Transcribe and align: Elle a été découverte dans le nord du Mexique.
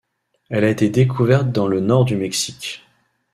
Elle 0.49 0.63
a 0.63 0.71
été 0.71 0.89
découverte 0.89 1.51
dans 1.51 1.67
le 1.67 1.79
nord 1.79 2.05
du 2.05 2.15
Mexique. 2.15 2.83